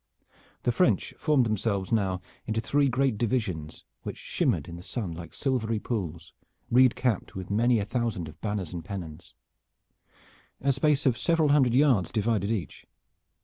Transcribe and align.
The 0.63 0.71
French 0.71 1.13
formed 1.15 1.45
themselves 1.45 1.91
now 1.91 2.21
into 2.47 2.59
three 2.59 2.89
great 2.89 3.19
divisions, 3.19 3.85
which 4.01 4.17
shimmered 4.17 4.67
in 4.67 4.75
the 4.75 4.81
sun 4.81 5.11
like 5.13 5.31
silvery 5.31 5.77
pools, 5.77 6.33
reed 6.71 6.95
capped 6.95 7.35
with 7.35 7.51
many 7.51 7.77
a 7.77 7.85
thousand 7.85 8.27
of 8.27 8.41
banners 8.41 8.73
and 8.73 8.83
pennons. 8.83 9.35
A 10.59 10.71
space 10.73 11.05
of 11.05 11.19
several 11.19 11.49
hundred 11.49 11.75
yards 11.75 12.11
divided 12.11 12.49
each. 12.49 12.87